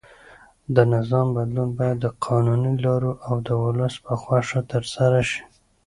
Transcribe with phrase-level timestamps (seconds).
[0.75, 5.41] د نظام بدلون باید د قانوني لارو او د ولس په خوښه ترسره شي.